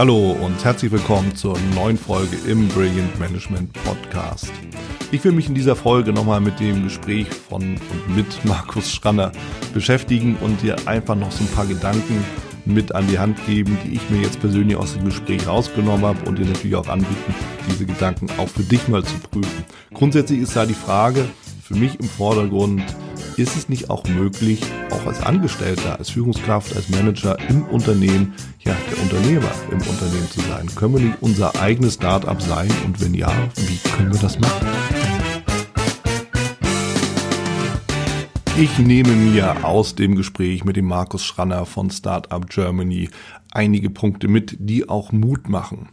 Hallo 0.00 0.30
und 0.30 0.64
herzlich 0.64 0.90
willkommen 0.90 1.36
zur 1.36 1.58
neuen 1.74 1.98
Folge 1.98 2.34
im 2.46 2.68
Brilliant 2.68 3.20
Management 3.20 3.70
Podcast. 3.84 4.50
Ich 5.12 5.22
will 5.24 5.32
mich 5.32 5.46
in 5.46 5.54
dieser 5.54 5.76
Folge 5.76 6.10
nochmal 6.14 6.40
mit 6.40 6.58
dem 6.58 6.84
Gespräch 6.84 7.28
von 7.28 7.74
und 7.74 8.16
mit 8.16 8.42
Markus 8.46 8.90
Schranner 8.90 9.30
beschäftigen 9.74 10.38
und 10.40 10.62
dir 10.62 10.88
einfach 10.88 11.16
noch 11.16 11.30
so 11.30 11.44
ein 11.44 11.48
paar 11.48 11.66
Gedanken 11.66 12.24
mit 12.64 12.94
an 12.94 13.08
die 13.08 13.18
Hand 13.18 13.44
geben, 13.44 13.76
die 13.84 13.96
ich 13.96 14.08
mir 14.08 14.22
jetzt 14.22 14.40
persönlich 14.40 14.74
aus 14.74 14.94
dem 14.94 15.04
Gespräch 15.04 15.46
rausgenommen 15.46 16.06
habe 16.06 16.26
und 16.26 16.38
dir 16.38 16.46
natürlich 16.46 16.76
auch 16.76 16.88
anbieten, 16.88 17.34
diese 17.68 17.84
Gedanken 17.84 18.28
auch 18.38 18.48
für 18.48 18.62
dich 18.62 18.88
mal 18.88 19.04
zu 19.04 19.18
prüfen. 19.30 19.66
Grundsätzlich 19.92 20.40
ist 20.40 20.56
da 20.56 20.64
die 20.64 20.72
Frage 20.72 21.26
für 21.62 21.74
mich 21.74 22.00
im 22.00 22.08
Vordergrund, 22.08 22.82
ist 23.40 23.56
es 23.56 23.68
nicht 23.68 23.90
auch 23.90 24.04
möglich, 24.04 24.60
auch 24.90 25.06
als 25.06 25.22
Angestellter, 25.22 25.98
als 25.98 26.10
Führungskraft, 26.10 26.76
als 26.76 26.88
Manager 26.88 27.38
im 27.48 27.64
Unternehmen, 27.64 28.34
ja, 28.60 28.74
der 28.90 29.02
Unternehmer 29.02 29.50
im 29.70 29.78
Unternehmen 29.78 30.28
zu 30.30 30.40
sein? 30.40 30.68
Können 30.74 30.94
wir 30.94 31.00
nicht 31.00 31.16
unser 31.20 31.60
eigenes 31.60 31.94
Start-up 31.94 32.42
sein? 32.42 32.68
Und 32.84 33.00
wenn 33.00 33.14
ja, 33.14 33.32
wie 33.56 33.78
können 33.96 34.12
wir 34.12 34.20
das 34.20 34.38
machen? 34.38 34.99
Ich 38.58 38.78
nehme 38.78 39.14
mir 39.14 39.64
aus 39.64 39.94
dem 39.94 40.16
Gespräch 40.16 40.64
mit 40.64 40.76
dem 40.76 40.86
Markus 40.86 41.24
Schranner 41.24 41.64
von 41.64 41.90
Startup 41.90 42.48
Germany 42.48 43.08
einige 43.52 43.90
Punkte 43.90 44.28
mit, 44.28 44.56
die 44.58 44.88
auch 44.88 45.12
Mut 45.12 45.48
machen. 45.48 45.88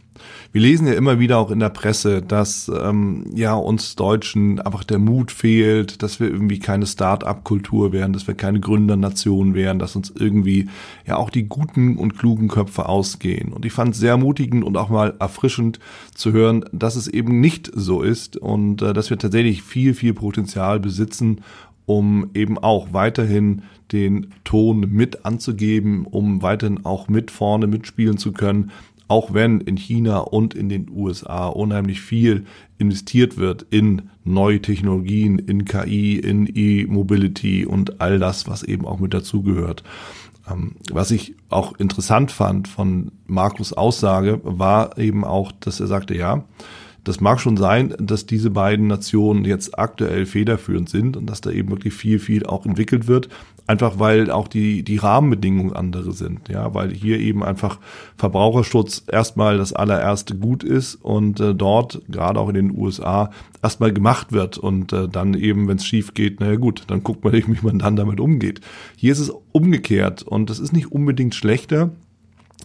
Wir 0.50 0.60
lesen 0.60 0.86
ja 0.86 0.94
immer 0.94 1.20
wieder 1.20 1.38
auch 1.38 1.50
in 1.50 1.60
der 1.60 1.68
Presse, 1.68 2.22
dass 2.22 2.68
ähm, 2.68 3.26
ja 3.34 3.54
uns 3.54 3.94
Deutschen 3.94 4.60
einfach 4.60 4.82
der 4.82 4.98
Mut 4.98 5.30
fehlt, 5.30 6.02
dass 6.02 6.18
wir 6.18 6.28
irgendwie 6.28 6.58
keine 6.58 6.86
Start-up-Kultur 6.86 7.92
wären, 7.92 8.12
dass 8.12 8.26
wir 8.26 8.34
keine 8.34 8.58
Gründernation 8.58 9.54
wären, 9.54 9.78
dass 9.78 9.94
uns 9.94 10.10
irgendwie 10.10 10.68
ja 11.06 11.16
auch 11.16 11.30
die 11.30 11.48
guten 11.48 11.96
und 11.96 12.18
klugen 12.18 12.48
Köpfe 12.48 12.88
ausgehen. 12.88 13.52
Und 13.52 13.64
ich 13.64 13.72
fand 13.72 13.94
es 13.94 14.00
sehr 14.00 14.10
ermutigend 14.10 14.64
und 14.64 14.76
auch 14.76 14.88
mal 14.88 15.14
erfrischend 15.20 15.78
zu 16.14 16.32
hören, 16.32 16.64
dass 16.72 16.96
es 16.96 17.06
eben 17.06 17.40
nicht 17.40 17.70
so 17.72 18.02
ist 18.02 18.36
und 18.36 18.82
äh, 18.82 18.92
dass 18.92 19.10
wir 19.10 19.18
tatsächlich 19.18 19.62
viel, 19.62 19.94
viel 19.94 20.14
Potenzial 20.14 20.80
besitzen 20.80 21.42
um 21.88 22.30
eben 22.34 22.58
auch 22.58 22.92
weiterhin 22.92 23.62
den 23.92 24.34
Ton 24.44 24.80
mit 24.90 25.24
anzugeben, 25.24 26.04
um 26.04 26.42
weiterhin 26.42 26.84
auch 26.84 27.08
mit 27.08 27.30
vorne 27.30 27.66
mitspielen 27.66 28.18
zu 28.18 28.32
können, 28.32 28.72
auch 29.08 29.32
wenn 29.32 29.62
in 29.62 29.78
China 29.78 30.18
und 30.18 30.52
in 30.52 30.68
den 30.68 30.90
USA 30.90 31.46
unheimlich 31.46 32.02
viel 32.02 32.44
investiert 32.76 33.38
wird 33.38 33.64
in 33.70 34.10
neue 34.22 34.60
Technologien, 34.60 35.38
in 35.38 35.64
KI, 35.64 36.18
in 36.18 36.46
E-Mobility 36.54 37.64
und 37.64 38.02
all 38.02 38.18
das, 38.18 38.46
was 38.46 38.62
eben 38.62 38.84
auch 38.84 39.00
mit 39.00 39.14
dazugehört. 39.14 39.82
Ähm, 40.46 40.72
was 40.92 41.10
ich 41.10 41.36
auch 41.48 41.72
interessant 41.78 42.30
fand 42.30 42.68
von 42.68 43.12
Markus 43.26 43.72
Aussage, 43.72 44.40
war 44.42 44.98
eben 44.98 45.24
auch, 45.24 45.52
dass 45.52 45.80
er 45.80 45.86
sagte, 45.86 46.14
ja, 46.14 46.44
das 47.08 47.20
mag 47.20 47.40
schon 47.40 47.56
sein, 47.56 47.94
dass 47.98 48.26
diese 48.26 48.50
beiden 48.50 48.86
Nationen 48.86 49.44
jetzt 49.44 49.78
aktuell 49.78 50.26
federführend 50.26 50.88
sind 50.90 51.16
und 51.16 51.26
dass 51.26 51.40
da 51.40 51.50
eben 51.50 51.70
wirklich 51.70 51.94
viel, 51.94 52.18
viel 52.18 52.44
auch 52.44 52.66
entwickelt 52.66 53.08
wird. 53.08 53.28
Einfach 53.66 53.98
weil 53.98 54.30
auch 54.30 54.48
die, 54.48 54.82
die 54.82 54.96
Rahmenbedingungen 54.96 55.74
andere 55.74 56.12
sind. 56.12 56.48
Ja, 56.48 56.74
weil 56.74 56.92
hier 56.92 57.18
eben 57.18 57.42
einfach 57.42 57.78
Verbraucherschutz 58.16 59.04
erstmal 59.10 59.58
das 59.58 59.72
allererste 59.72 60.36
Gut 60.36 60.64
ist 60.64 60.96
und 60.96 61.40
äh, 61.40 61.54
dort, 61.54 62.02
gerade 62.08 62.38
auch 62.40 62.48
in 62.48 62.54
den 62.54 62.76
USA, 62.76 63.30
erstmal 63.62 63.92
gemacht 63.92 64.32
wird 64.32 64.58
und 64.58 64.92
äh, 64.92 65.08
dann 65.08 65.34
eben, 65.34 65.66
wenn 65.66 65.78
es 65.78 65.86
schief 65.86 66.14
geht, 66.14 66.40
naja 66.40 66.56
gut, 66.56 66.84
dann 66.88 67.02
guckt 67.02 67.24
man 67.24 67.34
eben, 67.34 67.56
wie 67.56 67.66
man 67.66 67.78
dann 67.78 67.96
damit 67.96 68.20
umgeht. 68.20 68.60
Hier 68.96 69.12
ist 69.12 69.18
es 69.18 69.32
umgekehrt 69.52 70.22
und 70.22 70.50
das 70.50 70.58
ist 70.58 70.72
nicht 70.72 70.92
unbedingt 70.92 71.34
schlechter, 71.34 71.90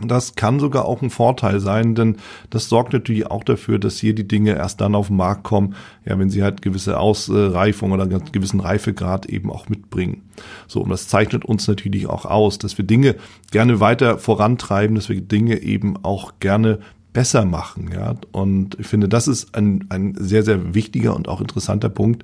das 0.02 0.36
kann 0.36 0.59
sogar 0.59 0.86
auch 0.86 1.02
ein 1.02 1.11
Vorteil 1.11 1.59
sein, 1.59 1.94
denn 1.94 2.17
das 2.49 2.67
sorgt 2.67 2.94
natürlich 2.94 3.27
auch 3.30 3.44
dafür, 3.44 3.77
dass 3.77 4.00
hier 4.00 4.16
die 4.16 4.27
Dinge 4.27 4.55
erst 4.55 4.81
dann 4.81 4.95
auf 4.95 5.08
den 5.08 5.17
Markt 5.17 5.44
kommen, 5.44 5.75
ja, 6.03 6.17
wenn 6.17 6.31
sie 6.31 6.41
halt 6.41 6.63
gewisse 6.63 7.00
Ausreifung 7.00 7.91
oder 7.91 8.03
einen 8.03 8.31
gewissen 8.31 8.59
Reifegrad 8.59 9.28
eben 9.28 9.51
auch 9.51 9.69
mitbringen. 9.69 10.23
So, 10.67 10.81
und 10.81 10.90
das 10.90 11.07
zeichnet 11.07 11.45
uns 11.45 11.67
natürlich 11.67 12.07
auch 12.07 12.25
aus, 12.25 12.57
dass 12.57 12.78
wir 12.78 12.85
Dinge 12.85 13.16
gerne 13.51 13.79
weiter 13.79 14.17
vorantreiben, 14.17 14.95
dass 14.95 15.09
wir 15.09 15.22
Dinge 15.22 15.62
eben 15.62 16.03
auch 16.03 16.34
gerne 16.40 16.79
besser 17.13 17.46
machen, 17.46 17.91
ja. 17.94 18.16
Und 18.31 18.79
ich 18.79 18.88
finde, 18.88 19.07
das 19.07 19.28
ist 19.28 19.53
ein, 19.56 19.85
ein 19.90 20.16
sehr, 20.17 20.41
sehr 20.41 20.73
wichtiger 20.73 21.16
und 21.16 21.28
auch 21.28 21.40
interessanter 21.40 21.90
Punkt, 21.90 22.23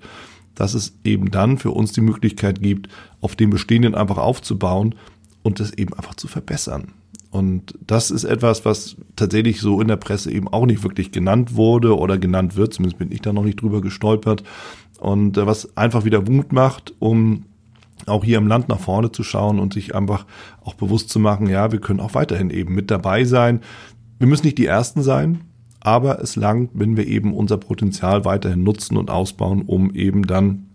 dass 0.55 0.73
es 0.73 0.97
eben 1.03 1.29
dann 1.29 1.59
für 1.59 1.69
uns 1.69 1.93
die 1.93 2.01
Möglichkeit 2.01 2.61
gibt, 2.61 2.89
auf 3.21 3.35
dem 3.35 3.51
Bestehenden 3.51 3.93
einfach 3.93 4.17
aufzubauen 4.17 4.95
und 5.43 5.59
das 5.59 5.71
eben 5.71 5.93
einfach 5.93 6.15
zu 6.15 6.27
verbessern. 6.27 6.93
Und 7.31 7.75
das 7.85 8.09
ist 8.09 8.23
etwas, 8.23 8.65
was 8.65 8.95
tatsächlich 9.15 9.61
so 9.61 9.81
in 9.81 9.87
der 9.87 9.97
Presse 9.97 10.31
eben 10.31 10.47
auch 10.47 10.65
nicht 10.65 10.83
wirklich 10.83 11.11
genannt 11.11 11.55
wurde 11.55 11.97
oder 11.97 12.17
genannt 12.17 12.55
wird. 12.55 12.73
Zumindest 12.73 12.97
bin 12.97 13.11
ich 13.11 13.21
da 13.21 13.33
noch 13.33 13.43
nicht 13.43 13.61
drüber 13.61 13.81
gestolpert. 13.81 14.43
Und 14.99 15.37
äh, 15.37 15.45
was 15.45 15.77
einfach 15.77 16.05
wieder 16.05 16.21
Mut 16.21 16.51
macht, 16.51 16.93
um 16.99 17.45
auch 18.05 18.23
hier 18.23 18.37
im 18.37 18.47
Land 18.47 18.69
nach 18.69 18.79
vorne 18.79 19.11
zu 19.11 19.23
schauen 19.23 19.59
und 19.59 19.73
sich 19.73 19.93
einfach 19.93 20.25
auch 20.63 20.73
bewusst 20.73 21.09
zu 21.09 21.19
machen, 21.19 21.47
ja, 21.47 21.71
wir 21.71 21.79
können 21.79 21.99
auch 21.99 22.15
weiterhin 22.15 22.49
eben 22.49 22.73
mit 22.73 22.89
dabei 22.89 23.25
sein. 23.25 23.61
Wir 24.17 24.27
müssen 24.27 24.45
nicht 24.45 24.57
die 24.57 24.65
Ersten 24.65 25.01
sein, 25.01 25.41
aber 25.79 26.21
es 26.21 26.35
langt, 26.35 26.71
wenn 26.73 26.97
wir 26.97 27.07
eben 27.07 27.33
unser 27.33 27.57
Potenzial 27.57 28.25
weiterhin 28.25 28.63
nutzen 28.63 28.97
und 28.97 29.09
ausbauen, 29.09 29.63
um 29.63 29.93
eben 29.93 30.25
dann, 30.25 30.68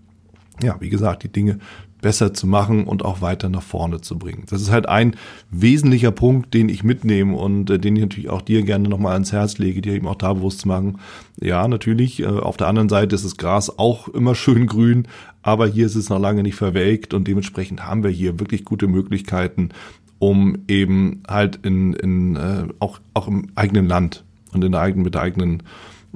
ja, 0.62 0.76
wie 0.80 0.90
gesagt, 0.90 1.22
die 1.22 1.32
Dinge 1.32 1.58
besser 2.04 2.34
zu 2.34 2.46
machen 2.46 2.84
und 2.84 3.02
auch 3.02 3.22
weiter 3.22 3.48
nach 3.48 3.62
vorne 3.62 4.02
zu 4.02 4.18
bringen. 4.18 4.44
Das 4.50 4.60
ist 4.60 4.70
halt 4.70 4.86
ein 4.86 5.16
wesentlicher 5.50 6.10
Punkt, 6.10 6.52
den 6.52 6.68
ich 6.68 6.84
mitnehme 6.84 7.34
und 7.34 7.70
äh, 7.70 7.78
den 7.78 7.96
ich 7.96 8.02
natürlich 8.02 8.28
auch 8.28 8.42
dir 8.42 8.62
gerne 8.62 8.90
nochmal 8.90 9.14
ans 9.14 9.32
Herz 9.32 9.56
lege, 9.56 9.80
dir 9.80 9.94
eben 9.94 10.06
auch 10.06 10.14
da 10.14 10.34
bewusst 10.34 10.60
zu 10.60 10.68
machen. 10.68 10.98
Ja, 11.40 11.66
natürlich, 11.66 12.20
äh, 12.20 12.26
auf 12.26 12.58
der 12.58 12.66
anderen 12.66 12.90
Seite 12.90 13.14
ist 13.14 13.24
das 13.24 13.38
Gras 13.38 13.78
auch 13.78 14.08
immer 14.08 14.34
schön 14.34 14.66
grün, 14.66 15.08
aber 15.40 15.66
hier 15.66 15.86
ist 15.86 15.94
es 15.94 16.10
noch 16.10 16.18
lange 16.18 16.42
nicht 16.42 16.56
verwelkt 16.56 17.14
und 17.14 17.26
dementsprechend 17.26 17.86
haben 17.86 18.02
wir 18.02 18.10
hier 18.10 18.38
wirklich 18.38 18.66
gute 18.66 18.86
Möglichkeiten, 18.86 19.70
um 20.18 20.58
eben 20.68 21.22
halt 21.26 21.60
in, 21.62 21.94
in 21.94 22.36
äh, 22.36 22.66
auch, 22.80 23.00
auch 23.14 23.28
im 23.28 23.46
eigenen 23.54 23.88
Land 23.88 24.24
und 24.52 24.62
in 24.62 24.72
der 24.72 24.82
eigenen, 24.82 25.04
mit 25.04 25.14
der 25.14 25.22
eigenen 25.22 25.62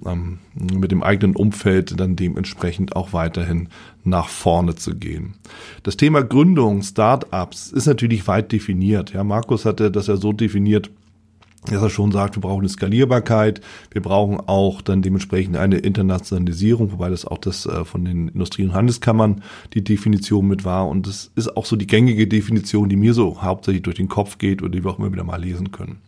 ähm, 0.07 0.39
mit 0.55 0.91
dem 0.91 1.03
eigenen 1.03 1.37
Umfeld 1.37 1.99
dann 1.99 2.17
dementsprechend 2.17 2.97
auch 2.97 3.13
weiterhin 3.13 3.69
nach 4.05 4.29
vorne 4.29 4.75
zu 4.75 4.95
gehen. 4.95 5.35
Das 5.83 5.97
Thema 5.97 6.23
Gründung, 6.23 6.83
Startups 6.83 7.73
ist 7.73 7.87
natürlich 7.87 8.27
weit 8.27 8.53
definiert. 8.53 9.13
Ja, 9.13 9.25
Markus 9.25 9.65
hatte 9.65 9.91
das 9.91 10.07
ja 10.07 10.17
so 10.17 10.33
definiert, 10.33 10.91
dass 11.67 11.83
er 11.83 11.91
schon 11.91 12.13
sagt, 12.13 12.37
wir 12.37 12.41
brauchen 12.41 12.61
eine 12.61 12.69
Skalierbarkeit, 12.69 13.61
wir 13.91 14.01
brauchen 14.01 14.41
auch 14.41 14.81
dann 14.81 15.03
dementsprechend 15.03 15.57
eine 15.57 15.79
Internationalisierung, 15.79 16.93
wobei 16.93 17.11
das 17.11 17.25
auch 17.25 17.39
das 17.39 17.67
äh, 17.67 17.85
von 17.85 18.05
den 18.05 18.29
Industrie- 18.29 18.65
und 18.65 18.75
Handelskammern 18.75 19.43
die 19.75 19.83
Definition 19.83 20.47
mit 20.47 20.65
war. 20.65 20.89
Und 20.89 21.07
das 21.07 21.31
ist 21.35 21.57
auch 21.57 21.67
so 21.67 21.77
die 21.77 21.87
gängige 21.87 22.27
Definition, 22.27 22.89
die 22.89 22.97
mir 22.97 23.13
so 23.13 23.43
hauptsächlich 23.43 23.83
durch 23.83 23.97
den 23.97 24.09
Kopf 24.09 24.39
geht 24.39 24.63
und 24.63 24.75
die 24.75 24.85
wir 24.85 24.91
auch 24.91 24.99
immer 24.99 25.13
wieder 25.13 25.25
mal 25.25 25.41
lesen 25.41 25.73
können. 25.73 25.99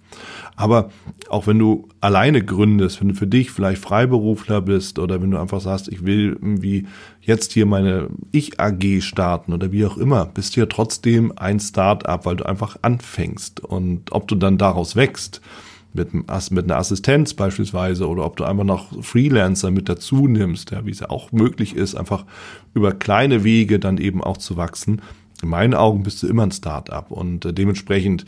Aber 0.56 0.90
auch 1.28 1.46
wenn 1.46 1.58
du 1.58 1.88
alleine 2.00 2.44
gründest, 2.44 3.00
wenn 3.00 3.08
du 3.08 3.14
für 3.14 3.26
dich 3.26 3.50
vielleicht 3.50 3.82
Freiberufler 3.82 4.60
bist 4.60 4.98
oder 4.98 5.22
wenn 5.22 5.30
du 5.30 5.38
einfach 5.38 5.60
sagst, 5.60 5.88
ich 5.88 6.04
will 6.04 6.36
irgendwie 6.40 6.86
jetzt 7.20 7.52
hier 7.52 7.66
meine 7.66 8.08
Ich-AG 8.32 9.00
starten 9.00 9.52
oder 9.52 9.72
wie 9.72 9.86
auch 9.86 9.96
immer, 9.96 10.26
bist 10.26 10.56
du 10.56 10.60
ja 10.60 10.66
trotzdem 10.66 11.32
ein 11.36 11.60
Start-up, 11.60 12.26
weil 12.26 12.36
du 12.36 12.46
einfach 12.46 12.76
anfängst. 12.82 13.60
Und 13.60 14.12
ob 14.12 14.28
du 14.28 14.34
dann 14.34 14.58
daraus 14.58 14.96
wächst, 14.96 15.40
mit, 15.92 16.12
mit 16.12 16.64
einer 16.64 16.76
Assistenz 16.76 17.34
beispielsweise 17.34 18.08
oder 18.08 18.24
ob 18.24 18.36
du 18.36 18.44
einfach 18.44 18.64
noch 18.64 19.02
Freelancer 19.02 19.70
mit 19.70 19.88
dazu 19.88 20.28
nimmst, 20.28 20.70
ja, 20.70 20.86
wie 20.86 20.90
es 20.90 21.00
ja 21.00 21.10
auch 21.10 21.32
möglich 21.32 21.74
ist, 21.74 21.94
einfach 21.94 22.24
über 22.74 22.92
kleine 22.92 23.44
Wege 23.44 23.78
dann 23.78 23.98
eben 23.98 24.22
auch 24.22 24.36
zu 24.36 24.56
wachsen. 24.56 25.02
In 25.42 25.48
meinen 25.48 25.74
Augen 25.74 26.02
bist 26.02 26.22
du 26.22 26.28
immer 26.28 26.44
ein 26.44 26.52
Start-up 26.52 27.10
und 27.10 27.44
äh, 27.44 27.52
dementsprechend 27.52 28.24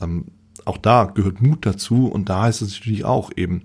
ähm, 0.00 0.24
auch 0.64 0.78
da 0.78 1.04
gehört 1.04 1.40
Mut 1.40 1.66
dazu 1.66 2.06
und 2.06 2.28
da 2.28 2.42
heißt 2.42 2.62
es 2.62 2.74
natürlich 2.74 3.04
auch 3.04 3.30
eben, 3.36 3.62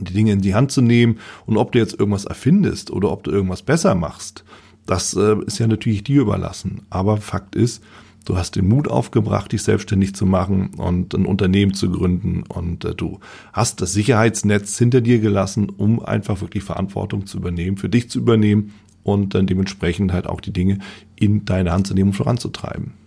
die 0.00 0.12
Dinge 0.12 0.32
in 0.32 0.40
die 0.40 0.54
Hand 0.54 0.72
zu 0.72 0.82
nehmen 0.82 1.18
und 1.46 1.56
ob 1.56 1.72
du 1.72 1.78
jetzt 1.78 1.98
irgendwas 1.98 2.24
erfindest 2.24 2.90
oder 2.90 3.10
ob 3.10 3.24
du 3.24 3.30
irgendwas 3.30 3.62
besser 3.62 3.94
machst, 3.94 4.44
das 4.86 5.14
äh, 5.14 5.36
ist 5.46 5.58
ja 5.58 5.66
natürlich 5.66 6.04
dir 6.04 6.22
überlassen. 6.22 6.82
Aber 6.90 7.16
Fakt 7.18 7.54
ist, 7.54 7.82
du 8.24 8.36
hast 8.36 8.56
den 8.56 8.68
Mut 8.68 8.88
aufgebracht, 8.88 9.52
dich 9.52 9.62
selbstständig 9.62 10.14
zu 10.14 10.26
machen 10.26 10.74
und 10.76 11.14
ein 11.14 11.26
Unternehmen 11.26 11.74
zu 11.74 11.90
gründen 11.90 12.42
und 12.48 12.84
äh, 12.84 12.94
du 12.94 13.20
hast 13.52 13.80
das 13.80 13.92
Sicherheitsnetz 13.92 14.76
hinter 14.78 15.00
dir 15.00 15.20
gelassen, 15.20 15.68
um 15.68 16.04
einfach 16.04 16.40
wirklich 16.40 16.64
Verantwortung 16.64 17.26
zu 17.26 17.38
übernehmen, 17.38 17.76
für 17.76 17.88
dich 17.88 18.10
zu 18.10 18.18
übernehmen 18.18 18.72
und 19.02 19.34
dann 19.34 19.46
dementsprechend 19.46 20.12
halt 20.12 20.26
auch 20.26 20.40
die 20.40 20.52
Dinge 20.52 20.78
in 21.16 21.44
deine 21.44 21.72
Hand 21.72 21.86
zu 21.86 21.94
nehmen 21.94 22.10
und 22.10 22.16
voranzutreiben. 22.16 23.03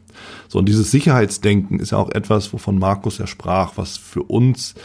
So, 0.47 0.59
und 0.59 0.68
dieses 0.68 0.91
Sicherheitsdenken 0.91 1.79
ist 1.79 1.91
ja 1.91 1.97
auch 1.97 2.12
etwas, 2.12 2.51
wovon 2.53 2.79
Markus 2.79 3.18
ja 3.18 3.27
sprach, 3.27 3.74
was 3.75 3.97
für 3.97 4.24
uns 4.24 4.75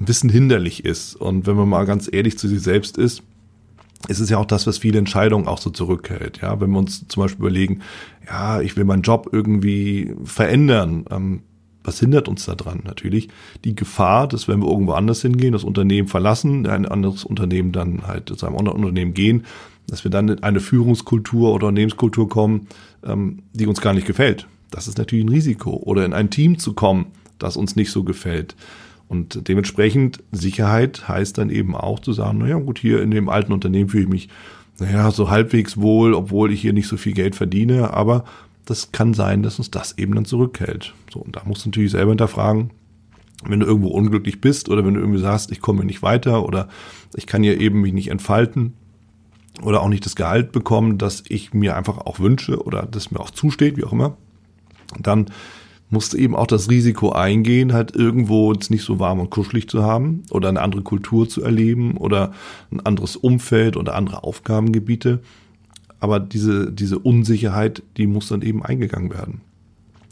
ein 0.00 0.04
bisschen 0.04 0.30
hinderlich 0.30 0.84
ist. 0.84 1.16
Und 1.16 1.46
wenn 1.46 1.56
man 1.56 1.68
mal 1.68 1.86
ganz 1.86 2.08
ehrlich 2.10 2.38
zu 2.38 2.48
sich 2.48 2.60
selbst 2.60 2.98
ist, 2.98 3.22
ist 4.08 4.20
es 4.20 4.28
ja 4.28 4.38
auch 4.38 4.44
das, 4.44 4.66
was 4.66 4.78
viele 4.78 4.98
Entscheidungen 4.98 5.46
auch 5.46 5.58
so 5.58 5.70
zurückhält. 5.70 6.40
Ja, 6.42 6.60
wenn 6.60 6.70
wir 6.70 6.78
uns 6.78 7.06
zum 7.08 7.22
Beispiel 7.22 7.40
überlegen, 7.46 7.80
ja, 8.26 8.60
ich 8.60 8.76
will 8.76 8.84
meinen 8.84 9.02
Job 9.02 9.28
irgendwie 9.32 10.14
verändern, 10.24 11.06
ähm, 11.10 11.42
was 11.84 12.00
hindert 12.00 12.28
uns 12.28 12.46
daran? 12.46 12.80
Natürlich 12.84 13.28
die 13.64 13.74
Gefahr, 13.74 14.26
dass 14.26 14.48
wenn 14.48 14.60
wir 14.60 14.70
irgendwo 14.70 14.92
anders 14.92 15.20
hingehen, 15.20 15.52
das 15.52 15.64
Unternehmen 15.64 16.08
verlassen, 16.08 16.66
ein 16.66 16.86
anderes 16.86 17.24
Unternehmen 17.24 17.72
dann 17.72 18.06
halt 18.06 18.30
zu 18.30 18.46
einem 18.46 18.56
anderen 18.56 18.78
Unternehmen 18.78 19.12
gehen, 19.12 19.44
dass 19.86 20.02
wir 20.02 20.10
dann 20.10 20.28
in 20.28 20.42
eine 20.42 20.60
Führungskultur 20.60 21.52
oder 21.52 21.66
Unternehmenskultur 21.66 22.28
kommen, 22.28 22.68
ähm, 23.04 23.42
die 23.52 23.66
uns 23.66 23.82
gar 23.82 23.92
nicht 23.92 24.06
gefällt. 24.06 24.46
Das 24.74 24.88
ist 24.88 24.98
natürlich 24.98 25.24
ein 25.24 25.30
Risiko. 25.30 25.76
Oder 25.84 26.04
in 26.04 26.12
ein 26.12 26.30
Team 26.30 26.58
zu 26.58 26.72
kommen, 26.72 27.06
das 27.38 27.56
uns 27.56 27.76
nicht 27.76 27.92
so 27.92 28.02
gefällt. 28.02 28.56
Und 29.06 29.46
dementsprechend 29.48 30.24
Sicherheit 30.32 31.06
heißt 31.06 31.38
dann 31.38 31.48
eben 31.48 31.76
auch 31.76 32.00
zu 32.00 32.12
sagen, 32.12 32.38
naja 32.38 32.58
gut, 32.58 32.80
hier 32.80 33.00
in 33.00 33.12
dem 33.12 33.28
alten 33.28 33.52
Unternehmen 33.52 33.88
fühle 33.88 34.02
ich 34.04 34.08
mich 34.08 34.28
naja, 34.80 35.12
so 35.12 35.30
halbwegs 35.30 35.76
wohl, 35.76 36.12
obwohl 36.12 36.52
ich 36.52 36.60
hier 36.60 36.72
nicht 36.72 36.88
so 36.88 36.96
viel 36.96 37.12
Geld 37.12 37.36
verdiene, 37.36 37.94
aber 37.94 38.24
das 38.64 38.90
kann 38.90 39.14
sein, 39.14 39.44
dass 39.44 39.58
uns 39.58 39.70
das 39.70 39.96
eben 39.98 40.16
dann 40.16 40.24
zurückhält. 40.24 40.92
So, 41.12 41.20
und 41.20 41.36
da 41.36 41.42
musst 41.44 41.64
du 41.64 41.68
natürlich 41.68 41.92
selber 41.92 42.10
hinterfragen, 42.10 42.70
wenn 43.46 43.60
du 43.60 43.66
irgendwo 43.66 43.90
unglücklich 43.90 44.40
bist 44.40 44.68
oder 44.68 44.84
wenn 44.84 44.94
du 44.94 45.00
irgendwie 45.00 45.20
sagst, 45.20 45.52
ich 45.52 45.60
komme 45.60 45.84
nicht 45.84 46.02
weiter 46.02 46.44
oder 46.44 46.68
ich 47.14 47.28
kann 47.28 47.44
hier 47.44 47.60
eben 47.60 47.82
mich 47.82 47.92
nicht 47.92 48.08
entfalten 48.08 48.72
oder 49.62 49.82
auch 49.82 49.88
nicht 49.88 50.04
das 50.04 50.16
Gehalt 50.16 50.50
bekommen, 50.50 50.98
das 50.98 51.22
ich 51.28 51.54
mir 51.54 51.76
einfach 51.76 51.98
auch 51.98 52.18
wünsche 52.18 52.60
oder 52.60 52.88
das 52.90 53.12
mir 53.12 53.20
auch 53.20 53.30
zusteht, 53.30 53.76
wie 53.76 53.84
auch 53.84 53.92
immer, 53.92 54.16
dann 55.00 55.26
musst 55.90 56.12
du 56.12 56.16
eben 56.16 56.34
auch 56.34 56.46
das 56.46 56.68
Risiko 56.70 57.12
eingehen, 57.12 57.72
halt 57.72 57.94
irgendwo 57.94 58.52
es 58.52 58.70
nicht 58.70 58.84
so 58.84 58.98
warm 58.98 59.20
und 59.20 59.30
kuschelig 59.30 59.68
zu 59.68 59.82
haben 59.82 60.22
oder 60.30 60.48
eine 60.48 60.60
andere 60.60 60.82
Kultur 60.82 61.28
zu 61.28 61.42
erleben 61.42 61.96
oder 61.96 62.32
ein 62.70 62.80
anderes 62.80 63.16
Umfeld 63.16 63.76
oder 63.76 63.94
andere 63.94 64.24
Aufgabengebiete. 64.24 65.20
Aber 66.00 66.20
diese, 66.20 66.72
diese 66.72 66.98
Unsicherheit, 66.98 67.82
die 67.96 68.06
muss 68.06 68.28
dann 68.28 68.42
eben 68.42 68.62
eingegangen 68.62 69.10
werden. 69.10 69.40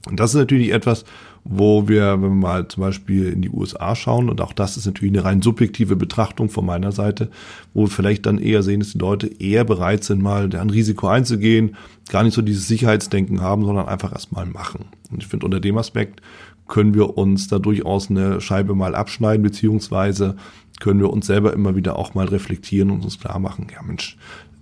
Und 0.08 0.18
das 0.18 0.30
ist 0.30 0.40
natürlich 0.40 0.72
etwas, 0.72 1.04
wo 1.44 1.88
wir, 1.88 2.14
wenn 2.14 2.22
wir 2.22 2.28
mal 2.30 2.68
zum 2.68 2.82
Beispiel 2.82 3.28
in 3.28 3.42
die 3.42 3.50
USA 3.50 3.94
schauen, 3.94 4.28
und 4.28 4.40
auch 4.40 4.52
das 4.52 4.76
ist 4.76 4.86
natürlich 4.86 5.14
eine 5.14 5.24
rein 5.24 5.42
subjektive 5.42 5.96
Betrachtung 5.96 6.48
von 6.48 6.66
meiner 6.66 6.92
Seite, 6.92 7.30
wo 7.72 7.82
wir 7.82 7.90
vielleicht 7.90 8.26
dann 8.26 8.38
eher 8.38 8.62
sehen, 8.62 8.80
dass 8.80 8.92
die 8.92 8.98
Leute 8.98 9.28
eher 9.40 9.64
bereit 9.64 10.04
sind, 10.04 10.22
mal 10.22 10.54
ein 10.54 10.70
Risiko 10.70 11.08
einzugehen, 11.08 11.76
gar 12.08 12.24
nicht 12.24 12.34
so 12.34 12.42
dieses 12.42 12.66
Sicherheitsdenken 12.68 13.40
haben, 13.40 13.64
sondern 13.64 13.88
einfach 13.88 14.12
erstmal 14.12 14.46
machen. 14.46 14.86
Und 15.10 15.22
ich 15.22 15.28
finde, 15.28 15.46
unter 15.46 15.60
dem 15.60 15.78
Aspekt 15.78 16.20
können 16.68 16.94
wir 16.94 17.16
uns 17.18 17.48
da 17.48 17.58
durchaus 17.58 18.10
eine 18.10 18.40
Scheibe 18.40 18.74
mal 18.74 18.94
abschneiden, 18.94 19.42
beziehungsweise 19.42 20.36
können 20.80 21.00
wir 21.00 21.10
uns 21.10 21.26
selber 21.26 21.52
immer 21.52 21.76
wieder 21.76 21.96
auch 21.96 22.14
mal 22.14 22.26
reflektieren 22.26 22.90
und 22.90 23.04
uns 23.04 23.20
klar 23.20 23.38
machen, 23.38 23.68
ja 23.72 23.82
Mensch, 23.82 24.16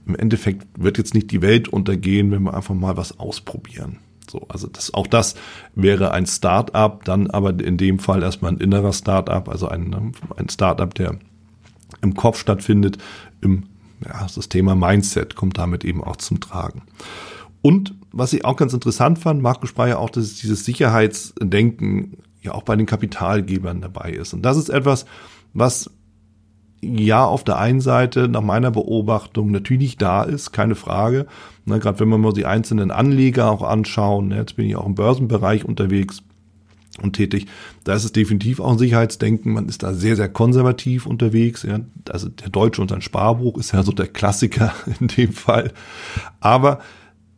im 0.07 0.17
Endeffekt 0.17 0.67
wird 0.77 0.99
jetzt 0.99 1.15
nicht 1.15 1.31
die 1.31 1.41
Welt 1.41 1.69
untergehen, 1.69 2.31
wenn 2.31 2.43
wir 2.43 2.55
einfach 2.55 2.75
mal 2.75 2.97
was 2.97 3.19
ausprobieren. 3.19 3.99
So, 4.31 4.47
also 4.49 4.67
das, 4.69 4.95
auch 4.95 5.07
das 5.07 5.35
wäre 5.75 6.13
ein 6.13 6.27
Start-up, 6.27 7.05
dann 7.05 7.31
aber 7.31 7.51
in 7.59 7.77
dem 7.77 7.99
Fall 7.99 8.23
erstmal 8.23 8.53
ein 8.53 8.59
innerer 8.59 8.93
Start-up, 8.93 9.49
also 9.49 9.69
ein, 9.69 10.15
ein 10.37 10.49
Start-up, 10.49 10.95
der 10.95 11.17
im 12.03 12.15
Kopf 12.15 12.39
stattfindet, 12.39 12.99
im, 13.41 13.65
ja, 14.05 14.27
das 14.35 14.49
Thema 14.49 14.75
Mindset 14.75 15.35
kommt 15.35 15.59
damit 15.59 15.85
eben 15.85 16.03
auch 16.03 16.17
zum 16.17 16.41
Tragen. 16.41 16.83
Und 17.63 17.95
was 18.13 18.33
ich 18.33 18.45
auch 18.45 18.57
ganz 18.57 18.73
interessant 18.73 19.19
fand, 19.19 19.43
Markus 19.43 19.71
sprach 19.71 19.89
ja 19.89 19.99
auch, 19.99 20.11
dass 20.11 20.37
dieses 20.37 20.65
Sicherheitsdenken 20.65 22.17
ja 22.43 22.53
auch 22.53 22.63
bei 22.63 22.77
den 22.77 22.87
Kapitalgebern 22.87 23.81
dabei 23.81 24.13
ist. 24.13 24.33
Und 24.33 24.43
das 24.43 24.57
ist 24.57 24.71
etwas, 24.71 25.05
was 25.53 25.91
ja 26.83 27.25
auf 27.25 27.45
der 27.45 27.59
einen 27.59 27.81
Seite 27.81 28.29
nach 28.29 28.43
meiner 28.43 28.71
Beobachtung 28.71 29.51
natürlich 29.51 29.97
da 29.97 30.23
ist, 30.23 30.53
keine 30.53 30.75
Frage. 30.75 31.27
Ne, 31.65 31.79
Gerade 31.79 32.01
wenn 32.01 32.09
wir 32.09 32.19
mal 32.19 32.33
die 32.33 32.47
einzelnen 32.47 32.91
Anleger 32.91 33.51
auch 33.51 33.63
anschauen, 33.63 34.29
ne, 34.29 34.37
jetzt 34.37 34.57
bin 34.57 34.67
ich 34.67 34.77
auch 34.77 34.87
im 34.87 34.95
Börsenbereich 34.95 35.65
unterwegs 35.65 36.23
und 37.01 37.15
tätig, 37.15 37.47
da 37.85 37.95
ist 37.95 38.05
es 38.05 38.13
definitiv 38.13 38.61
auch 38.61 38.73
ein 38.73 38.79
Sicherheitsdenken. 38.79 39.53
Man 39.53 39.69
ist 39.69 39.83
da 39.83 39.95
sehr, 39.95 40.17
sehr 40.17 40.29
konservativ 40.29 41.07
unterwegs. 41.07 41.63
Ja. 41.63 41.81
Also 42.09 42.29
der 42.29 42.49
Deutsche 42.49 42.83
und 42.83 42.89
sein 42.89 43.03
Sparbuch 43.03 43.59
ist 43.59 43.73
ja 43.73 43.83
so 43.83 43.93
der 43.93 44.09
Klassiker 44.09 44.75
in 45.01 45.09
dem 45.09 45.33
Fall. 45.33 45.73
Aber 46.41 46.81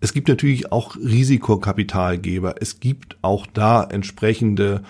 es 0.00 0.12
gibt 0.12 0.29
natürlich 0.29 0.73
auch 0.73 0.97
Risikokapitalgeber. 0.97 2.56
Es 2.61 2.81
gibt 2.81 3.17
auch 3.23 3.47
da 3.47 3.85
entsprechende 3.85 4.83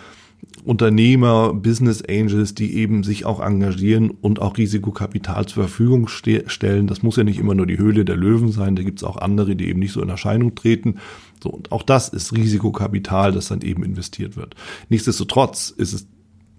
Unternehmer, 0.64 1.54
Business 1.54 2.02
Angels, 2.08 2.54
die 2.54 2.74
eben 2.76 3.02
sich 3.02 3.24
auch 3.24 3.40
engagieren 3.40 4.10
und 4.10 4.40
auch 4.40 4.56
Risikokapital 4.56 5.46
zur 5.46 5.64
Verfügung 5.64 6.08
ste 6.08 6.44
stellen. 6.46 6.86
Das 6.86 7.02
muss 7.02 7.16
ja 7.16 7.24
nicht 7.24 7.38
immer 7.38 7.54
nur 7.54 7.66
die 7.66 7.78
Höhle 7.78 8.04
der 8.04 8.16
Löwen 8.16 8.52
sein, 8.52 8.76
da 8.76 8.82
gibt 8.82 9.00
es 9.00 9.04
auch 9.04 9.16
andere, 9.16 9.56
die 9.56 9.68
eben 9.68 9.80
nicht 9.80 9.92
so 9.92 10.02
in 10.02 10.08
Erscheinung 10.08 10.54
treten. 10.54 10.96
So, 11.42 11.50
und 11.50 11.72
auch 11.72 11.82
das 11.82 12.08
ist 12.08 12.32
Risikokapital, 12.32 13.32
das 13.32 13.48
dann 13.48 13.62
eben 13.62 13.82
investiert 13.82 14.36
wird. 14.36 14.54
Nichtsdestotrotz 14.88 15.70
ist 15.70 15.92
es 15.94 16.06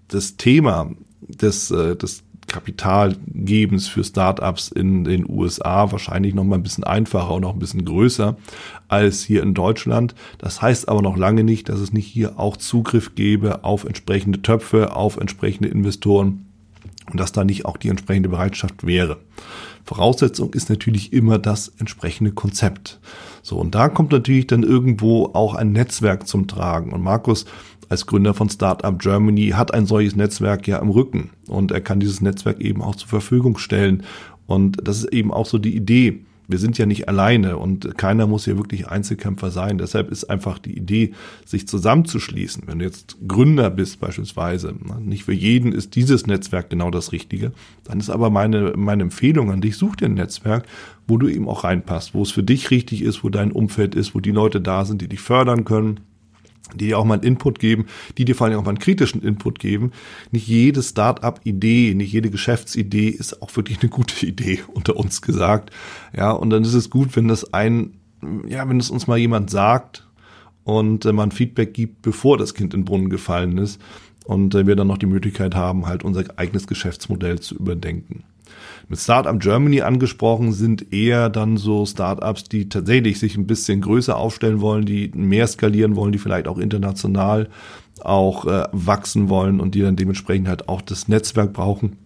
das 0.08 0.36
Thema 0.36 0.90
des, 1.22 1.70
äh, 1.70 1.96
des 1.96 2.23
Kapitalgebens 2.46 3.88
für 3.88 4.04
Startups 4.04 4.68
in 4.68 5.04
den 5.04 5.28
USA 5.28 5.90
wahrscheinlich 5.90 6.34
noch 6.34 6.44
mal 6.44 6.56
ein 6.56 6.62
bisschen 6.62 6.84
einfacher 6.84 7.32
und 7.34 7.44
auch 7.44 7.54
ein 7.54 7.58
bisschen 7.58 7.84
größer 7.84 8.36
als 8.88 9.22
hier 9.22 9.42
in 9.42 9.54
Deutschland. 9.54 10.14
Das 10.38 10.62
heißt 10.62 10.88
aber 10.88 11.02
noch 11.02 11.16
lange 11.16 11.44
nicht, 11.44 11.68
dass 11.68 11.80
es 11.80 11.92
nicht 11.92 12.06
hier 12.06 12.38
auch 12.38 12.56
Zugriff 12.56 13.14
gäbe 13.14 13.64
auf 13.64 13.84
entsprechende 13.84 14.42
Töpfe, 14.42 14.94
auf 14.94 15.16
entsprechende 15.16 15.68
Investoren 15.68 16.46
und 17.10 17.20
dass 17.20 17.32
da 17.32 17.44
nicht 17.44 17.64
auch 17.66 17.76
die 17.76 17.88
entsprechende 17.88 18.28
Bereitschaft 18.28 18.86
wäre. 18.86 19.18
Voraussetzung 19.84 20.54
ist 20.54 20.70
natürlich 20.70 21.12
immer 21.12 21.38
das 21.38 21.72
entsprechende 21.78 22.32
Konzept. 22.32 22.98
So, 23.42 23.58
und 23.58 23.74
da 23.74 23.90
kommt 23.90 24.12
natürlich 24.12 24.46
dann 24.46 24.62
irgendwo 24.62 25.26
auch 25.34 25.54
ein 25.54 25.72
Netzwerk 25.72 26.26
zum 26.26 26.48
Tragen. 26.48 26.92
Und 26.92 27.02
Markus 27.02 27.44
als 27.88 28.06
Gründer 28.06 28.34
von 28.34 28.48
Startup 28.48 28.98
Germany 28.98 29.50
hat 29.50 29.72
ein 29.74 29.86
solches 29.86 30.16
Netzwerk 30.16 30.66
ja 30.66 30.78
im 30.78 30.90
Rücken 30.90 31.30
und 31.48 31.70
er 31.70 31.80
kann 31.80 32.00
dieses 32.00 32.20
Netzwerk 32.20 32.60
eben 32.60 32.82
auch 32.82 32.96
zur 32.96 33.08
Verfügung 33.08 33.58
stellen. 33.58 34.02
Und 34.46 34.86
das 34.86 34.98
ist 34.98 35.12
eben 35.12 35.32
auch 35.32 35.46
so 35.46 35.58
die 35.58 35.74
Idee. 35.74 36.20
Wir 36.46 36.58
sind 36.58 36.76
ja 36.76 36.84
nicht 36.84 37.08
alleine 37.08 37.56
und 37.56 37.96
keiner 37.96 38.26
muss 38.26 38.44
hier 38.44 38.58
wirklich 38.58 38.88
Einzelkämpfer 38.88 39.50
sein. 39.50 39.78
Deshalb 39.78 40.10
ist 40.10 40.24
einfach 40.24 40.58
die 40.58 40.76
Idee, 40.76 41.12
sich 41.46 41.66
zusammenzuschließen. 41.66 42.64
Wenn 42.66 42.80
du 42.80 42.84
jetzt 42.84 43.16
Gründer 43.26 43.70
bist 43.70 43.98
beispielsweise, 44.00 44.74
nicht 45.00 45.24
für 45.24 45.32
jeden 45.32 45.72
ist 45.72 45.94
dieses 45.94 46.26
Netzwerk 46.26 46.68
genau 46.68 46.90
das 46.90 47.12
Richtige, 47.12 47.52
dann 47.84 47.98
ist 47.98 48.10
aber 48.10 48.28
meine, 48.28 48.74
meine 48.76 49.04
Empfehlung 49.04 49.50
an 49.50 49.62
dich, 49.62 49.78
such 49.78 49.96
dir 49.96 50.06
ein 50.06 50.14
Netzwerk, 50.14 50.66
wo 51.08 51.16
du 51.16 51.28
eben 51.28 51.48
auch 51.48 51.64
reinpasst, 51.64 52.12
wo 52.12 52.22
es 52.22 52.30
für 52.30 52.42
dich 52.42 52.70
richtig 52.70 53.00
ist, 53.00 53.24
wo 53.24 53.30
dein 53.30 53.50
Umfeld 53.50 53.94
ist, 53.94 54.14
wo 54.14 54.20
die 54.20 54.30
Leute 54.30 54.60
da 54.60 54.84
sind, 54.84 55.00
die 55.00 55.08
dich 55.08 55.20
fördern 55.20 55.64
können, 55.64 56.00
die 56.72 56.88
dir 56.88 56.98
auch 56.98 57.04
mal 57.04 57.14
einen 57.14 57.22
Input 57.22 57.58
geben, 57.58 57.86
die 58.16 58.24
dir 58.24 58.34
vor 58.34 58.46
allem 58.46 58.58
auch 58.58 58.64
mal 58.64 58.70
einen 58.70 58.78
kritischen 58.78 59.22
Input 59.22 59.58
geben. 59.58 59.92
Nicht 60.30 60.46
jede 60.46 60.82
Start-up-Idee, 60.82 61.94
nicht 61.94 62.12
jede 62.12 62.30
Geschäftsidee 62.30 63.08
ist 63.08 63.42
auch 63.42 63.54
wirklich 63.56 63.80
eine 63.80 63.90
gute 63.90 64.26
Idee, 64.26 64.60
unter 64.74 64.96
uns 64.96 65.22
gesagt. 65.22 65.70
Ja, 66.16 66.30
und 66.30 66.50
dann 66.50 66.62
ist 66.64 66.74
es 66.74 66.90
gut, 66.90 67.16
wenn 67.16 67.28
das 67.28 67.52
ein, 67.52 67.94
ja, 68.48 68.68
wenn 68.68 68.80
es 68.80 68.90
uns 68.90 69.06
mal 69.06 69.18
jemand 69.18 69.50
sagt 69.50 70.08
und 70.64 71.04
äh, 71.04 71.12
man 71.12 71.30
Feedback 71.30 71.74
gibt, 71.74 72.02
bevor 72.02 72.38
das 72.38 72.54
Kind 72.54 72.74
in 72.74 72.80
den 72.80 72.84
Brunnen 72.86 73.10
gefallen 73.10 73.58
ist 73.58 73.80
und 74.24 74.54
äh, 74.54 74.66
wir 74.66 74.76
dann 74.76 74.86
noch 74.86 74.98
die 74.98 75.06
Möglichkeit 75.06 75.54
haben, 75.54 75.86
halt 75.86 76.02
unser 76.02 76.24
eigenes 76.36 76.66
Geschäftsmodell 76.66 77.40
zu 77.40 77.54
überdenken. 77.54 78.24
Mit 78.88 78.98
Startup 78.98 79.38
Germany 79.38 79.80
angesprochen 79.80 80.52
sind 80.52 80.92
eher 80.92 81.30
dann 81.30 81.56
so 81.56 81.86
Startups, 81.86 82.44
die 82.44 82.68
tatsächlich 82.68 83.18
sich 83.18 83.36
ein 83.36 83.46
bisschen 83.46 83.80
größer 83.80 84.16
aufstellen 84.16 84.60
wollen, 84.60 84.84
die 84.84 85.10
mehr 85.14 85.46
skalieren 85.46 85.96
wollen, 85.96 86.12
die 86.12 86.18
vielleicht 86.18 86.48
auch 86.48 86.58
international 86.58 87.48
auch 88.02 88.44
äh, 88.46 88.64
wachsen 88.72 89.28
wollen 89.28 89.60
und 89.60 89.74
die 89.74 89.80
dann 89.80 89.96
dementsprechend 89.96 90.48
halt 90.48 90.68
auch 90.68 90.82
das 90.82 91.08
Netzwerk 91.08 91.52
brauchen, 91.52 91.96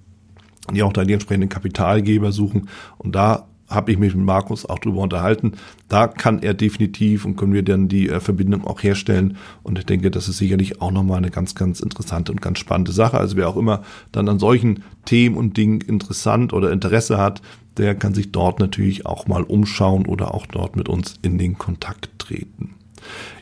die 0.73 0.83
auch 0.83 0.93
da 0.93 1.05
die 1.05 1.15
entsprechenden 1.15 1.49
Kapitalgeber 1.49 2.33
suchen. 2.33 2.69
Und 2.99 3.15
da 3.15 3.49
habe 3.69 3.93
ich 3.93 3.99
mich 3.99 4.15
mit 4.15 4.25
Markus 4.25 4.67
auch 4.67 4.79
drüber 4.79 5.03
unterhalten. 5.03 5.53
Da 5.89 6.09
kann 6.09 6.43
er 6.43 6.55
definitiv 6.55 7.25
und 7.25 7.37
können 7.37 7.53
wir 7.53 7.63
dann 7.63 7.89
die 7.89 8.09
äh, 8.09 8.21
Verbindung 8.21 8.67
auch 8.67 8.83
herstellen. 8.83 9.37
Und 9.63 9.79
ich 9.79 9.87
denke, 9.87 10.11
das 10.11 10.29
ist 10.29 10.39
sicherlich 10.39 10.81
auch 10.81 10.91
nochmal 10.91 11.19
eine 11.19 11.31
ganz, 11.31 11.55
ganz 11.55 11.81
interessante 11.81 12.33
und 12.33 12.41
ganz 12.41 12.59
spannende 12.59 12.93
Sache. 12.93 13.19
Also 13.19 13.37
wer 13.37 13.49
auch 13.49 13.57
immer 13.57 13.83
dann 14.13 14.29
an 14.29 14.39
solchen 14.39 14.83
Themen 15.05 15.37
und 15.37 15.57
Dingen 15.57 15.81
interessant 15.81 16.53
oder 16.53 16.73
Interesse 16.73 17.19
hat, 17.19 17.43
der 17.77 17.95
kann 17.95 18.15
sich 18.15 18.33
dort 18.33 18.59
natürlich 18.59 19.07
auch 19.07 19.27
mal 19.27 19.45
umschauen 19.45 20.07
oder 20.07 20.35
auch 20.35 20.47
dort 20.47 20.77
mit 20.77 20.89
uns 20.89 21.15
in 21.23 21.39
den 21.39 21.59
Kontakt 21.59 22.11
treten. 22.19 22.75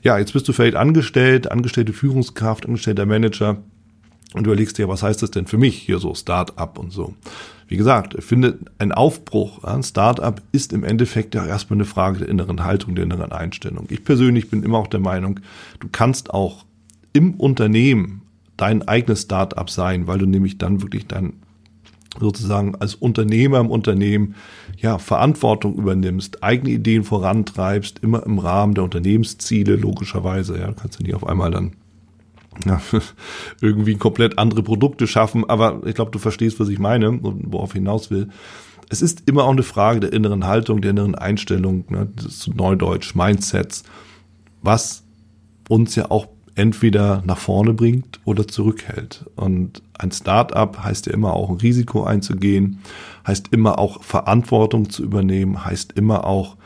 Ja, 0.03 0.19
jetzt 0.19 0.33
bist 0.33 0.47
du 0.47 0.53
vielleicht 0.53 0.77
angestellt, 0.77 1.51
angestellte 1.51 1.93
Führungskraft, 1.93 2.67
angestellter 2.67 3.07
Manager 3.07 3.59
und 4.35 4.47
überlegst 4.47 4.79
dir, 4.79 4.89
was 4.89 5.03
heißt 5.03 5.23
das 5.23 5.31
denn 5.31 5.47
für 5.47 5.59
mich 5.59 5.77
hier 5.77 5.99
so 5.99 6.15
Start-up 6.15 6.79
und 6.79 6.93
so. 6.93 7.15
Wie 7.69 7.77
gesagt, 7.77 8.15
ich 8.15 8.25
finde, 8.25 8.59
ein 8.79 8.93
Aufbruch, 8.93 9.65
ein 9.65 9.83
Start-up 9.83 10.41
ist 10.53 10.73
im 10.73 10.85
Endeffekt 10.85 11.35
ja 11.35 11.45
erstmal 11.45 11.79
eine 11.79 11.85
Frage 11.85 12.21
der 12.21 12.29
inneren 12.29 12.65
Haltung, 12.65 12.95
der 12.95 13.05
inneren 13.05 13.33
Einstellung. 13.33 13.87
Ich 13.91 14.05
persönlich 14.05 14.51
bin 14.51 14.63
immer 14.63 14.79
auch 14.79 14.87
der 14.87 15.01
Meinung, 15.01 15.41
du 15.81 15.89
kannst 15.91 16.33
auch 16.33 16.65
im 17.13 17.35
Unternehmen 17.35 18.23
dein 18.57 18.87
eigenes 18.87 19.23
Start-up 19.23 19.69
sein, 19.71 20.07
weil 20.07 20.19
du 20.19 20.27
nämlich 20.27 20.59
dann 20.59 20.83
wirklich 20.83 21.07
dann 21.07 21.35
sozusagen 22.19 22.75
als 22.77 22.95
Unternehmer 22.95 23.61
im 23.61 23.71
Unternehmen 23.71 24.37
ja 24.79 24.99
Verantwortung 24.99 25.75
übernimmst, 25.75 26.43
eigene 26.43 26.71
Ideen 26.71 27.05
vorantreibst, 27.05 27.99
immer 28.03 28.25
im 28.25 28.39
Rahmen 28.39 28.75
der 28.75 28.85
Unternehmensziele 28.85 29.77
logischerweise. 29.77 30.59
Ja, 30.59 30.69
du 30.69 30.75
kannst 30.75 30.99
ja 30.99 31.07
nicht 31.07 31.15
auf 31.15 31.27
einmal 31.27 31.51
dann 31.51 31.73
ja, 32.65 32.81
irgendwie 33.61 33.97
komplett 33.97 34.39
andere 34.39 34.63
Produkte 34.63 35.07
schaffen. 35.07 35.49
Aber 35.49 35.87
ich 35.87 35.95
glaube, 35.95 36.11
du 36.11 36.19
verstehst, 36.19 36.61
was 36.61 36.69
ich 36.69 36.79
meine 36.79 37.11
und 37.11 37.53
worauf 37.53 37.71
ich 37.71 37.79
hinaus 37.79 38.11
will. 38.11 38.29
Es 38.89 39.03
ist 39.03 39.25
immer 39.27 39.45
auch 39.45 39.51
eine 39.51 39.65
Frage 39.65 40.01
der 40.01 40.13
inneren 40.13 40.47
Haltung, 40.47 40.81
der 40.81 40.93
inneren 40.93 41.17
Einstellung, 41.17 41.85
ne, 41.89 42.07
des 42.07 42.47
Neudeutsch, 42.47 43.15
Mindsets, 43.17 43.83
was 44.63 45.03
uns 45.69 45.97
ja 45.97 46.11
auch 46.11 46.29
entweder 46.55 47.23
nach 47.27 47.39
vorne 47.39 47.75
bringt 47.75 48.21
oder 48.25 48.49
zurückhält. 48.49 49.27
Und 49.37 49.83
ein 49.99 50.11
Start-up 50.11 50.83
heißt 50.83 51.07
ja 51.07 51.13
immer 51.13 51.35
auch 51.35 51.51
ein 51.51 51.57
Risiko 51.57 52.05
einzugehen, 52.05 52.81
heißt 53.27 53.49
immer 53.51 53.79
auch 53.79 54.03
Verantwortung 54.03 54.89
zu 54.89 55.03
übernehmen, 55.03 55.65
heißt 55.65 55.93
immer 55.93 56.25
auch, 56.25 56.57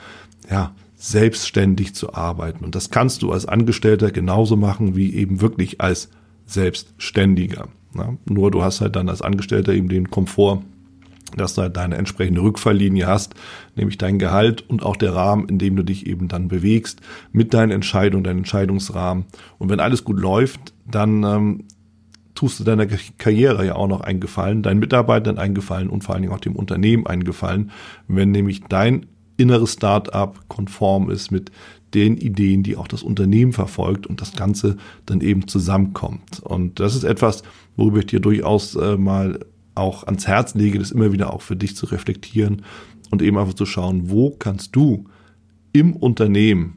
ja, 0.51 0.73
selbstständig 1.01 1.95
zu 1.95 2.13
arbeiten. 2.13 2.63
Und 2.63 2.75
das 2.75 2.91
kannst 2.91 3.23
du 3.23 3.33
als 3.33 3.47
Angestellter 3.47 4.11
genauso 4.11 4.55
machen 4.57 4.97
wie 4.97 5.15
eben 5.15 5.41
wirklich 5.41 5.81
als 5.81 6.11
Selbstständiger. 6.45 7.69
Ja, 7.97 8.17
nur 8.27 8.51
du 8.51 8.63
hast 8.63 8.83
halt 8.83 8.97
dann 8.97 9.09
als 9.09 9.23
Angestellter 9.23 9.73
eben 9.73 9.89
den 9.89 10.11
Komfort, 10.11 10.63
dass 11.37 11.55
du 11.55 11.63
halt 11.63 11.77
deine 11.79 11.97
entsprechende 11.97 12.43
Rückfalllinie 12.43 13.07
hast, 13.07 13.35
nämlich 13.77 13.97
dein 13.97 14.19
Gehalt 14.19 14.69
und 14.69 14.85
auch 14.85 14.97
der 14.97 15.15
Rahmen, 15.15 15.49
in 15.49 15.59
dem 15.59 15.75
du 15.75 15.85
dich 15.85 16.07
eben 16.07 16.29
dann 16.29 16.49
bewegst, 16.49 17.01
mit 17.33 17.55
deinen 17.55 17.71
Entscheidungen, 17.71 18.23
deinem 18.23 18.39
Entscheidungsrahmen. 18.39 19.25
Und 19.59 19.71
wenn 19.71 19.81
alles 19.81 20.05
gut 20.05 20.21
läuft, 20.21 20.75
dann 20.87 21.25
ähm, 21.25 21.65
tust 22.35 22.61
du 22.61 22.65
deiner 22.65 22.87
Karriere 23.17 23.65
ja 23.65 23.75
auch 23.75 23.89
noch 23.89 24.03
einen 24.03 24.21
Gefallen, 24.21 24.63
deinen 24.63 24.81
Mitarbeitern 24.81 25.39
einen 25.39 25.55
Gefallen 25.55 25.89
und 25.89 26.05
vor 26.05 26.15
allen 26.15 26.23
Dingen 26.23 26.35
auch 26.35 26.41
dem 26.41 26.57
Unternehmen 26.57 27.07
einen 27.07 27.25
Gefallen, 27.25 27.71
wenn 28.07 28.33
nämlich 28.33 28.65
dein 28.69 29.07
inneres 29.41 29.73
Startup 29.73 30.39
konform 30.49 31.11
ist 31.11 31.31
mit 31.31 31.51
den 31.95 32.17
Ideen, 32.17 32.63
die 32.63 32.77
auch 32.77 32.87
das 32.87 33.03
Unternehmen 33.03 33.53
verfolgt 33.53 34.07
und 34.07 34.21
das 34.21 34.35
Ganze 34.35 34.77
dann 35.07 35.21
eben 35.21 35.49
zusammenkommt. 35.49 36.41
Und 36.41 36.79
das 36.79 36.95
ist 36.95 37.05
etwas, 37.05 37.43
worüber 37.77 37.99
ich 37.99 38.07
dir 38.07 38.21
durchaus 38.21 38.77
äh, 38.77 38.97
mal 38.97 39.41
auch 39.75 40.05
ans 40.05 40.27
Herz 40.27 40.55
lege, 40.55 40.79
das 40.79 40.91
immer 40.93 41.13
wieder 41.13 41.33
auch 41.33 41.43
für 41.43 41.57
dich 41.57 41.75
zu 41.75 41.87
reflektieren 41.87 42.63
und 43.11 43.23
eben 43.23 43.39
einfach 43.39 43.55
zu 43.55 43.67
schauen, 43.67 44.11
wo 44.11 44.31
kannst 44.31 44.77
du 44.77 45.07
im 45.73 45.97
Unternehmen 45.97 46.77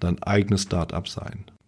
dein 0.00 0.22
eigenes 0.22 0.62
Startup 0.62 1.06
sein. 1.06 1.44